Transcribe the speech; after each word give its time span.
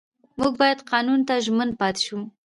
موږ 0.39 0.53
باید 0.61 0.79
قانون 0.91 1.19
ته 1.27 1.33
ژمن 1.45 1.69
پاتې 1.79 2.01
شو 2.05 2.17